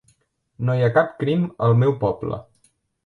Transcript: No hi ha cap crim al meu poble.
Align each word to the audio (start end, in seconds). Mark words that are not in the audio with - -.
No 0.69 0.77
hi 0.79 0.85
ha 0.85 0.89
cap 0.95 1.13
crim 1.23 1.43
al 1.67 1.77
meu 1.83 1.93
poble. 2.05 2.41